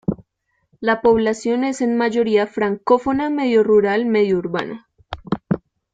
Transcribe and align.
La 0.79 1.03
población 1.03 1.63
es 1.63 1.79
en 1.79 1.95
mayoría 1.95 2.47
francófona 2.47 3.29
medio 3.29 3.63
rural 3.63 4.07
medio 4.07 4.39
urbana. 4.39 4.89